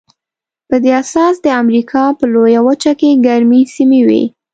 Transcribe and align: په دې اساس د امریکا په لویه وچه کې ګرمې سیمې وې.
په 0.67 0.75
دې 0.83 0.91
اساس 1.03 1.35
د 1.41 1.47
امریکا 1.61 2.03
په 2.19 2.25
لویه 2.33 2.61
وچه 2.67 2.91
کې 2.99 3.21
ګرمې 3.25 3.61
سیمې 3.75 4.01
وې. 4.07 4.23